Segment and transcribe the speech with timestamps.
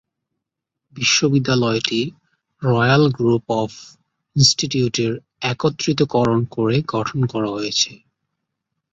[0.95, 2.01] বিশ্ববিদ্যালয়টি
[2.61, 3.71] Royal Group of
[4.35, 5.11] ইনস্টিটিউটের
[5.51, 7.91] একত্রিত করণ করে গঠন করা হয়েছে।